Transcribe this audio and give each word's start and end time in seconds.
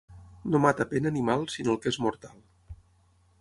No 0.53 0.61
mata 0.63 0.87
pena 0.93 1.11
ni 1.17 1.21
mal, 1.27 1.45
sinó 1.57 1.75
el 1.75 1.79
que 1.85 1.93
és 1.93 2.01
mortal. 2.07 2.41